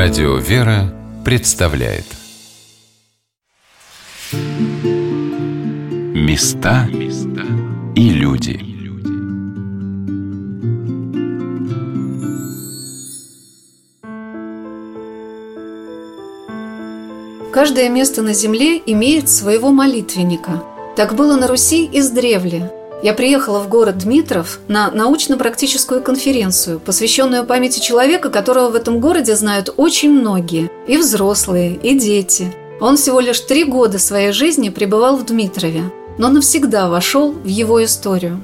[0.00, 2.04] Радио «Вера» представляет.
[6.14, 6.88] Места
[7.96, 8.60] и люди.
[17.52, 20.62] Каждое место на земле имеет своего молитвенника.
[20.94, 22.72] Так было на Руси издревле–
[23.02, 29.36] я приехала в город Дмитров на научно-практическую конференцию, посвященную памяти человека, которого в этом городе
[29.36, 32.52] знают очень многие, и взрослые, и дети.
[32.80, 37.84] Он всего лишь три года своей жизни пребывал в Дмитрове, но навсегда вошел в его
[37.84, 38.40] историю.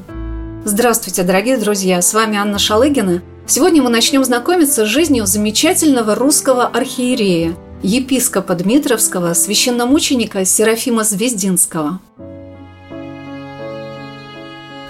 [0.64, 3.22] Здравствуйте, дорогие друзья, с вами Анна Шалыгина.
[3.46, 12.00] Сегодня мы начнем знакомиться с жизнью замечательного русского архиерея, епископа Дмитровского, священномученика Серафима Звездинского–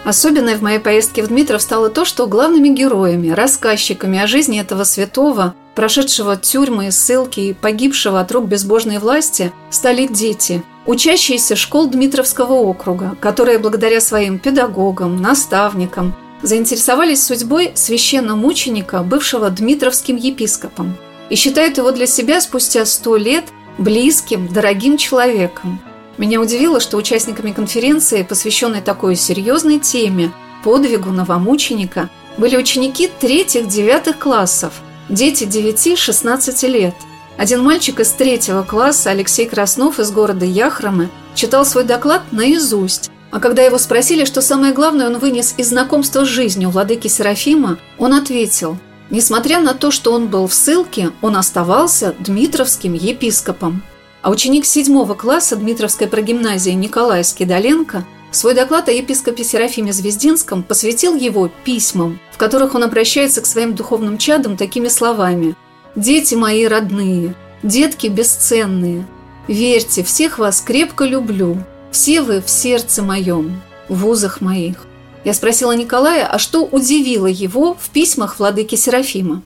[0.04, 4.84] Особенное в моей поездке в Дмитров стало то, что главными героями, рассказчиками о жизни этого
[4.84, 11.88] святого, прошедшего тюрьмы и ссылки и погибшего от рук безбожной власти, стали дети, учащиеся школ
[11.88, 20.94] Дмитровского округа, которые благодаря своим педагогам, наставникам заинтересовались судьбой священномученика, бывшего Дмитровским епископом,
[21.30, 23.44] и считают его для себя спустя сто лет
[23.78, 25.80] близким, дорогим человеком–
[26.18, 34.74] меня удивило, что участниками конференции, посвященной такой серьезной теме, подвигу новомученика, были ученики третьих-девятых классов,
[35.08, 36.94] дети 9-16 лет.
[37.36, 43.40] Один мальчик из третьего класса, Алексей Краснов из города Яхромы, читал свой доклад наизусть, а
[43.40, 48.14] когда его спросили, что самое главное он вынес из знакомства с жизнью владыки Серафима, он
[48.14, 48.78] ответил–
[49.10, 53.82] Несмотря на то, что он был в ссылке, он оставался дмитровским епископом.
[54.24, 61.14] А ученик седьмого класса Дмитровской прогимназии Николай Скидоленко свой доклад о епископе Серафиме Звездинском посвятил
[61.14, 65.54] его письмам, в которых он обращается к своим духовным чадам такими словами
[65.94, 69.06] «Дети мои родные, детки бесценные,
[69.46, 71.58] верьте, всех вас крепко люблю,
[71.90, 74.86] все вы в сердце моем, в узах моих».
[75.24, 79.42] Я спросила Николая, а что удивило его в письмах владыки Серафима?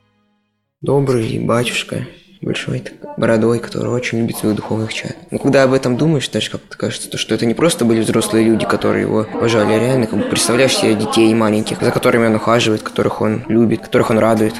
[0.82, 2.06] Добрый батюшка,
[2.40, 2.84] большой
[3.16, 5.16] бородой, который очень любит своих духовных чад.
[5.30, 8.64] Но когда об этом думаешь, даже как-то кажется, что это не просто были взрослые люди,
[8.64, 12.82] которые его уважали, а реально как бы представляешь себе детей маленьких, за которыми он ухаживает,
[12.82, 14.54] которых он любит, которых он радует.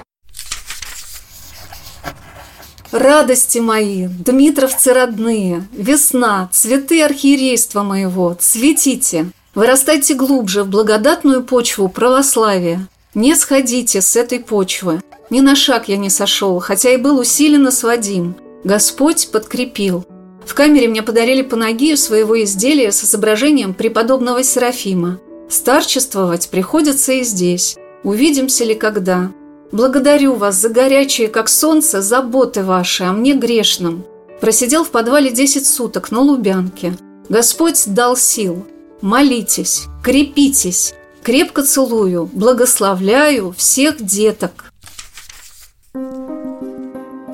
[2.91, 12.89] Радости мои, Дмитровцы родные, весна, цветы архиерейства моего, цветите, вырастайте глубже в благодатную почву православия,
[13.15, 17.71] не сходите с этой почвы, ни на шаг я не сошел, хотя и был усиленно
[17.71, 18.37] сводим.
[18.65, 20.05] Господь подкрепил.
[20.45, 25.21] В камере мне подарили панагию своего изделия с изображением преподобного Серафима.
[25.49, 27.77] Старчествовать приходится и здесь.
[28.03, 29.33] Увидимся ли когда?
[29.73, 34.05] Благодарю вас за горячие, как солнце, заботы ваши о мне грешном.
[34.41, 36.97] Просидел в подвале десять суток на Лубянке.
[37.29, 38.67] Господь дал сил.
[39.03, 40.95] Молитесь, крепитесь.
[41.23, 44.68] Крепко целую, благословляю всех деток.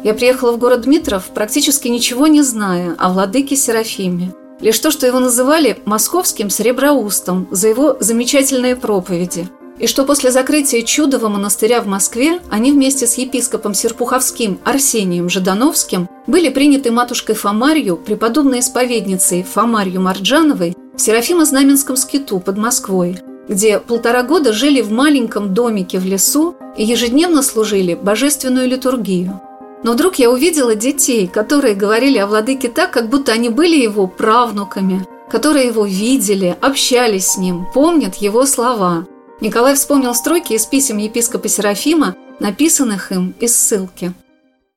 [0.04, 4.34] Я приехала в город Дмитров, практически ничего не зная о владыке Серафиме.
[4.60, 9.48] Лишь то, что его называли московским среброустом за его замечательные проповеди.
[9.78, 16.06] И что после закрытия чудового монастыря в Москве они вместе с епископом Серпуховским Арсением Жидановским
[16.26, 24.22] были приняты матушкой Фомарью, преподобной исповедницей Фомарью Марджановой в Серафимо-Знаменском скиту под Москвой, где полтора
[24.22, 29.40] года жили в маленьком домике в лесу и ежедневно служили божественную литургию–
[29.84, 34.08] но вдруг я увидела детей, которые говорили о владыке так, как будто они были его
[34.08, 39.06] правнуками, которые его видели, общались с ним, помнят его слова.
[39.40, 44.14] Николай вспомнил строки из писем епископа Серафима, написанных им из ссылки.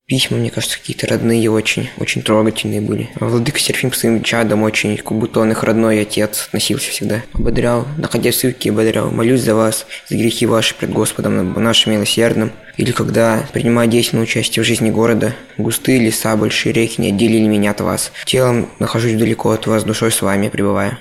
[0.07, 3.09] Письма, мне кажется, какие-то родные очень, очень трогательные были.
[3.19, 7.23] Владыка Серафим к своим чадам очень, как будто он их родной отец относился всегда.
[7.33, 9.11] Ободрял, находя ссылки, ободрял.
[9.11, 12.53] Молюсь за вас, за грехи ваши пред Господом, нашим милосердным.
[12.77, 17.71] Или когда, принимая деятельное участие в жизни города, густые леса, большие реки не отделили меня
[17.71, 18.13] от вас.
[18.23, 20.97] Телом нахожусь далеко от вас, душой с вами пребываю.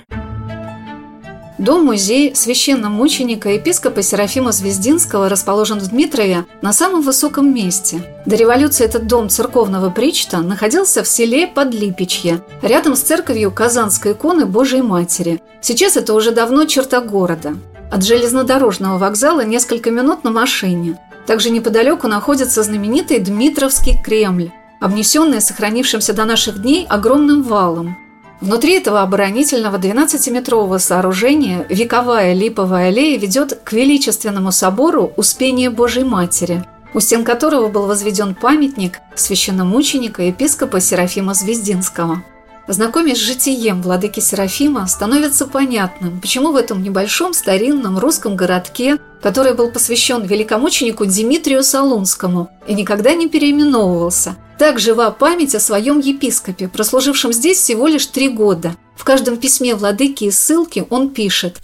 [1.57, 7.99] Дом-музей священномученика епископа Серафима Звездинского расположен в Дмитрове на самом высоком месте.
[8.27, 14.45] До революции этот дом церковного причта находился в селе Подлипичье, рядом с церковью Казанской иконы
[14.45, 15.41] Божией Матери.
[15.59, 17.55] Сейчас это уже давно черта города.
[17.89, 20.99] От железнодорожного вокзала несколько минут на машине.
[21.25, 27.97] Также неподалеку находится знаменитый Дмитровский Кремль, обнесенный сохранившимся до наших дней огромным валом–
[28.39, 36.63] Внутри этого оборонительного 12-метрового сооружения вековая липовая аллея ведет к величественному собору Успения Божьей Матери.
[36.93, 42.23] у стен которого был возведен памятник священномученика епископа Серафима Звездинского.
[42.67, 49.53] Знакомясь с житием владыки Серафима, становится понятным, почему в этом небольшом старинном русском городке, который
[49.53, 56.67] был посвящен великомученику Дмитрию Солунскому и никогда не переименовывался, так жива память о своем епископе,
[56.67, 58.75] прослужившем здесь всего лишь три года.
[58.97, 61.59] В каждом письме владыки и ссылки он пишет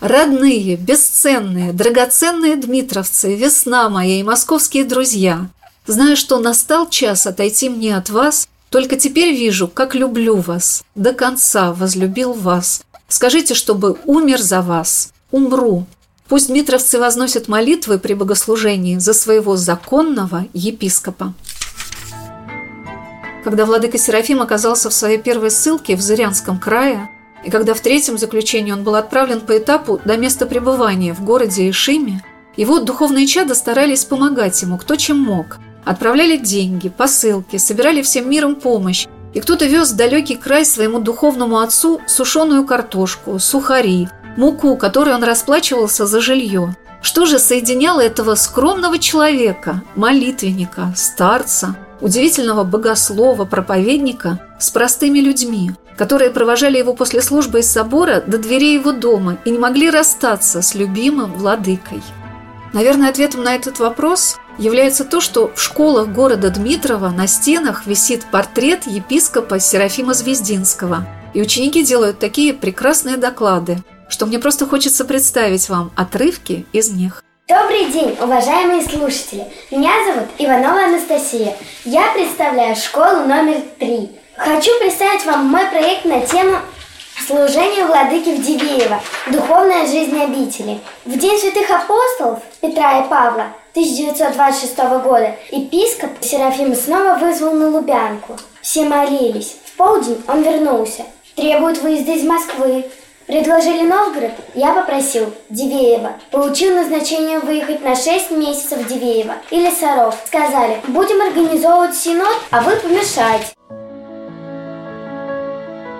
[0.00, 5.48] Родные, бесценные, драгоценные дмитровцы, весна моя и московские друзья,
[5.86, 11.12] знаю, что настал час отойти мне от вас, только теперь вижу, как люблю вас, до
[11.12, 12.82] конца возлюбил вас.
[13.06, 15.84] Скажите, чтобы умер за вас, умру.
[16.26, 21.34] Пусть дмитровцы возносят молитвы при богослужении за своего законного епископа.
[23.44, 27.10] Когда владыка Серафим оказался в своей первой ссылке в Зырянском крае,
[27.44, 31.68] и когда в третьем заключении он был отправлен по этапу до места пребывания в городе
[31.68, 32.24] Ишиме,
[32.56, 35.58] его духовные чада старались помогать ему, кто чем мог.
[35.84, 41.58] Отправляли деньги, посылки, собирали всем миром помощь, и кто-то вез в далекий край своему духовному
[41.58, 46.76] отцу сушеную картошку, сухари, муку, которой он расплачивался за жилье.
[47.00, 56.30] Что же соединяло этого скромного человека, молитвенника, старца, удивительного богослова, проповедника с простыми людьми– которые
[56.30, 60.74] провожали его после службы из собора до дверей его дома и не могли расстаться с
[60.74, 62.02] любимым владыкой.
[62.72, 68.24] Наверное, ответом на этот вопрос является то, что в школах города Дмитрова на стенах висит
[68.30, 71.06] портрет епископа Серафима Звездинского.
[71.34, 73.78] И ученики делают такие прекрасные доклады,
[74.08, 77.22] что мне просто хочется представить вам отрывки из них.
[77.48, 79.46] Добрый день, уважаемые слушатели!
[79.70, 81.56] Меня зовут Иванова Анастасия.
[81.84, 84.10] Я представляю школу номер три.
[84.36, 86.58] Хочу представить вам мой проект на тему
[87.24, 89.00] Служение владыки в Дивеево.
[89.28, 90.80] Духовная жизнь обители.
[91.04, 98.36] В День святых апостолов Петра и Павла 1926 года епископ Серафим снова вызвал на Лубянку.
[98.60, 99.56] Все молились.
[99.64, 101.04] В полдень он вернулся.
[101.36, 102.90] Требует выезда из Москвы.
[103.26, 106.14] Предложили Новгород, я попросил Дивеева.
[106.32, 110.16] Получил назначение выехать на 6 месяцев в Дивеево или Саров.
[110.26, 113.54] Сказали, будем организовывать синод, а вы помешать.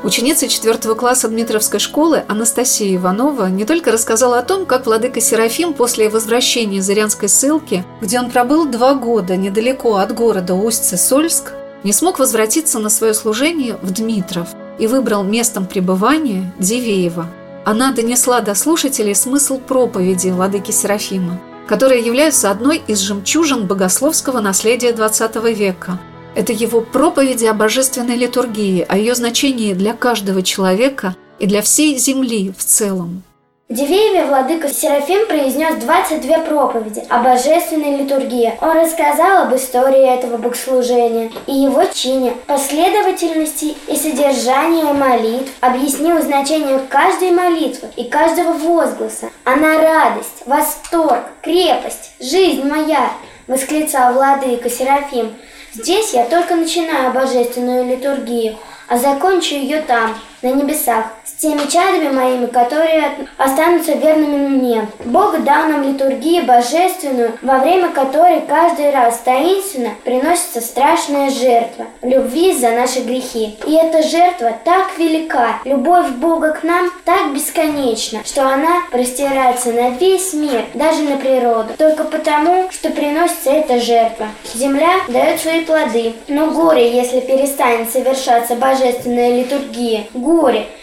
[0.05, 5.75] Ученица 4 класса Дмитровской школы Анастасия Иванова не только рассказала о том, как владыка Серафим
[5.75, 11.53] после возвращения из Ирянской ссылки, где он пробыл два года недалеко от города Усть-Сольск,
[11.85, 14.49] не смог возвратиться на свое служение в Дмитров
[14.81, 17.29] и выбрал местом пребывания Дивеева.
[17.65, 24.91] Она донесла до слушателей смысл проповеди владыки Серафима, которые являются одной из жемчужин богословского наследия
[24.91, 26.01] XX века–
[26.35, 31.97] это его проповеди о божественной литургии, о ее значении для каждого человека и для всей
[31.99, 33.23] земли в целом.
[33.69, 38.53] В Дивееве владыка Серафим произнес 22 проповеди о божественной литургии.
[38.61, 46.81] Он рассказал об истории этого богослужения и его чине, последовательности и содержании молитв, объяснил значение
[46.91, 49.31] каждой молитвы и каждого возгласа.
[49.45, 53.11] Она радость, восторг, крепость, жизнь моя,
[53.47, 55.33] восклицал владыка Серафим.
[55.75, 58.59] Здесь я только начинаю божественную литургию,
[58.89, 64.87] а закончу ее там, на небесах, с теми чадами моими, которые останутся верными мне.
[65.05, 72.55] Бог дал нам литургию божественную, во время которой каждый раз таинственно приносится страшная жертва любви
[72.55, 73.57] за наши грехи.
[73.67, 79.91] И эта жертва так велика, любовь Бога к нам так бесконечна, что она простирается на
[79.91, 84.29] весь мир, даже на природу, только потому, что приносится эта жертва.
[84.55, 90.05] Земля дает свои плоды, но горе, если перестанет совершаться божественная литургия,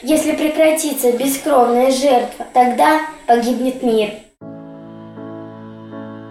[0.01, 4.11] если прекратится бескровная жертва, тогда погибнет мир.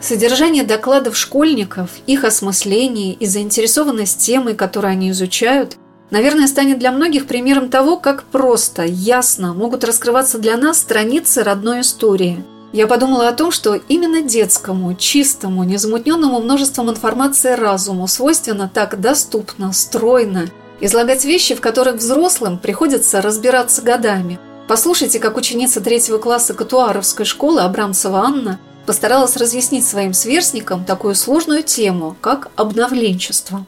[0.01, 5.77] Содержание докладов школьников, их осмысление и заинтересованность темой, которую они изучают,
[6.11, 11.81] наверное, станет для многих примером того, как просто, ясно могут раскрываться для нас страницы родной
[11.81, 12.45] истории.
[12.73, 19.73] Я подумала о том, что именно детскому, чистому, незамутненному множеством информации разуму свойственно так доступно,
[19.73, 20.49] стройно
[20.81, 24.39] Излагать вещи, в которых взрослым приходится разбираться годами.
[24.69, 31.63] Послушайте, как ученица третьего класса Катуаровской школы Абрамцева Анна постаралась разъяснить своим сверстникам такую сложную
[31.65, 33.67] тему, как обновленчество.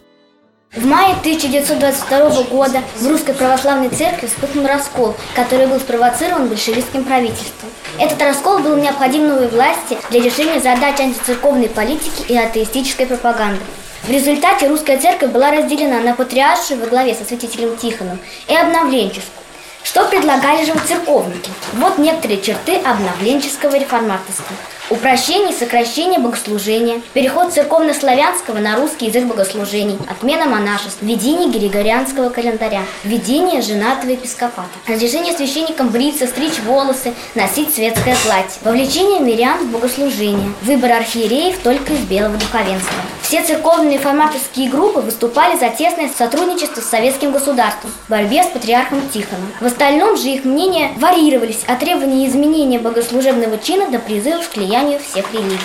[0.72, 7.70] В мае 1922 года в Русской Православной Церкви вспыхнул раскол, который был спровоцирован большевистским правительством.
[7.98, 13.64] Этот раскол был необходим новой власти для решения задач антицерковной политики и атеистической пропаганды.
[14.02, 19.40] В результате русская церковь была разделена на патриаршую во главе со святителем Тихоном и обновленческую.
[19.82, 21.50] Что предлагали же церковники?
[21.74, 24.56] Вот некоторые черты обновленческого реформаторства.
[24.88, 32.82] Упрощение и сокращение богослужения, переход церковно-славянского на русский язык богослужений, отмена монашеств, введение григорианского календаря,
[33.04, 40.52] введение женатого епископата, разрешение священникам бриться, стричь волосы, носить светское платье, вовлечение мирян в богослужение,
[40.62, 42.94] выбор архиереев только из белого духовенства.
[43.30, 49.08] Все церковные форматорские группы выступали за тесное сотрудничество с советским государством в борьбе с патриархом
[49.08, 49.52] Тихоном.
[49.60, 54.98] В остальном же их мнения варьировались от требования изменения богослужебного чина до призывов к слиянию
[54.98, 55.60] всех религий.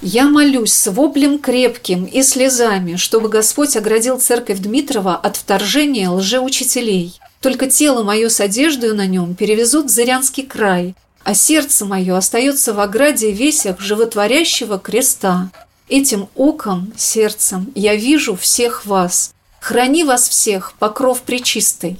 [0.00, 7.18] Я молюсь с воплем крепким и слезами, чтобы Господь оградил церковь Дмитрова от вторжения лжеучителей.
[7.40, 10.94] Только тело мое с одеждой на нем перевезут в Зырянский край,
[11.24, 15.50] а сердце мое остается в ограде весях животворящего креста.
[15.90, 19.34] Этим оком, сердцем я вижу всех вас.
[19.60, 21.98] Храни вас всех, покров пречистый.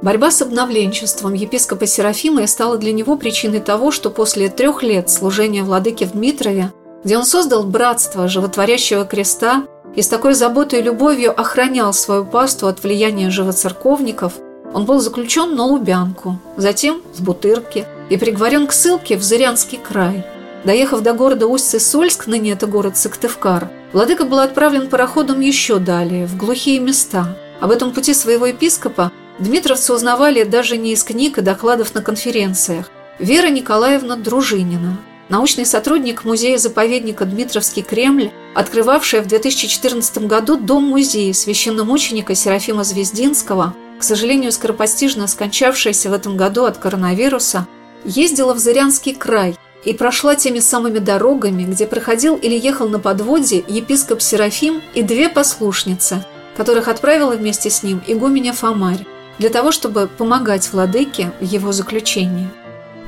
[0.00, 5.62] Борьба с обновленчеством епископа Серафима стала для него причиной того, что после трех лет служения
[5.62, 6.72] владыке в Дмитрове,
[7.04, 12.66] где он создал братство животворящего креста и с такой заботой и любовью охранял свою пасту
[12.66, 14.32] от влияния живоцерковников,
[14.72, 20.24] он был заключен на Лубянку, затем в Бутырке и приговорен к ссылке в Зырянский край.
[20.64, 26.36] Доехав до города Усть-Сысольск, ныне это город Сыктывкар, владыка был отправлен пароходом еще далее, в
[26.36, 27.36] глухие места.
[27.60, 32.90] Об этом пути своего епископа Дмитровцы узнавали даже не из книг и докладов на конференциях.
[33.20, 34.98] Вера Николаевна Дружинина,
[35.28, 44.50] научный сотрудник музея-заповедника Дмитровский Кремль, открывавшая в 2014 году дом-музей священномученика Серафима Звездинского, к сожалению,
[44.50, 47.68] скоропостижно скончавшаяся в этом году от коронавируса,
[48.04, 49.56] ездила в Зырянский край
[49.88, 55.30] и прошла теми самыми дорогами, где проходил или ехал на подводе епископ Серафим и две
[55.30, 56.22] послушницы,
[56.58, 59.06] которых отправила вместе с ним игуменя Фомарь
[59.38, 62.50] для того, чтобы помогать владыке в его заключении.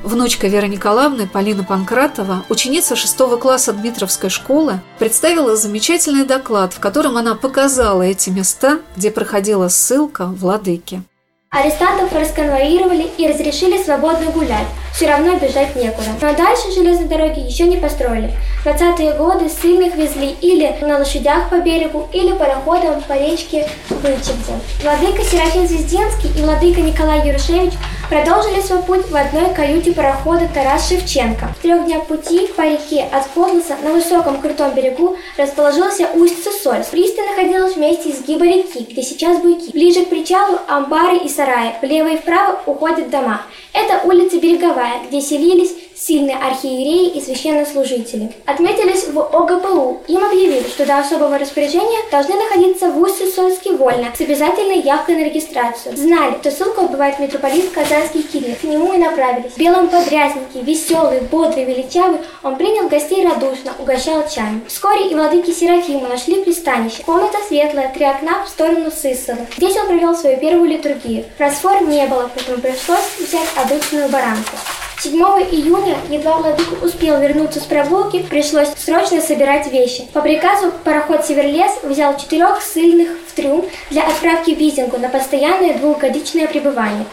[0.03, 7.19] Внучка Веры Николаевны, Полина Панкратова, ученица шестого класса Дмитровской школы, представила замечательный доклад, в котором
[7.19, 11.03] она показала эти места, где проходила ссылка владыки.
[11.51, 14.69] Арестантов расконвоировали и разрешили свободно гулять.
[14.95, 16.09] Все равно бежать некуда.
[16.21, 18.33] Но дальше железной дороги еще не построили.
[18.63, 24.53] В 20-е годы ссыльных везли или на лошадях по берегу, или пароходом по речке Вычегде.
[24.83, 27.73] Владыка Серафим Звезденский и владыка Николай Юрушевич
[28.11, 31.49] продолжили свой путь в одной каюте парохода Тарас Шевченко.
[31.59, 36.91] В трех днях пути по реке от Котласа на высоком крутом берегу расположился Усть-Сысольск.
[36.91, 39.71] Пристань находилась вместе изгиба реки, где сейчас буйки.
[39.73, 41.75] Ближе к причалу амбары и сараи.
[41.81, 43.43] Влево и вправо уходят дома.
[43.73, 48.33] Это улица Береговая, где селились сильные архиереи и священнослужители.
[48.47, 50.01] Отметились в ОГПУ.
[50.09, 55.25] Им объявили, что до особого распоряжения должны находиться в Усть-Сысольске вольно, с обязательной явкой на
[55.25, 55.97] регистрацию.
[55.97, 58.57] Знали, что ссылку отбывает митрополит Казанский Кирилл.
[58.61, 59.53] К нему и направились.
[59.53, 64.63] В белом подряснике, веселый, бодрый, величавый, он принял гостей радушно, угощал чаем.
[64.69, 67.03] Вскоре и владыки Серафима нашли пристанище.
[67.05, 69.47] Комната светлая, три окна в сторону Сысова.
[69.57, 71.25] Здесь он провел свою первую литургию.
[71.37, 74.57] Просфор не было, поэтому пришлось взять обычную баранку.
[75.03, 75.15] 7
[75.51, 80.07] июня, едва владыка успел вернуться с прогулки, пришлось срочно собирать вещи.
[80.13, 85.79] По приказу пароход «Северлес» взял четырех ссыльных в трюм для отправки в Визингу на постоянное
[85.79, 87.07] двухгодичное пребывание.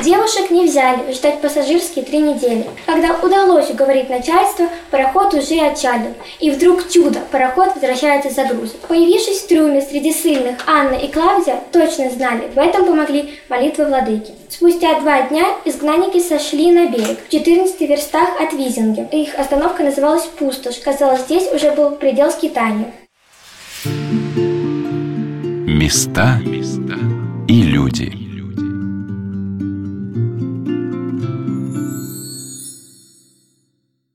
[0.00, 2.64] Девушек не взяли, ждать пассажирские три недели.
[2.86, 6.14] Когда удалось уговорить начальство, пароход уже отчалил.
[6.40, 8.78] И вдруг чудо, пароход возвращается за грузом.
[8.88, 14.32] Появившись в трюме среди сильных, Анна и Клавдия точно знали, в этом помогли молитвы владыки.
[14.48, 19.06] Спустя два дня изгнанники сошли на берег, в 14 верстах от Визинги.
[19.12, 20.78] Их остановка называлась Пустошь.
[20.78, 22.92] Казалось, здесь уже был предел скитания.
[25.66, 26.40] Места
[27.46, 28.21] и люди.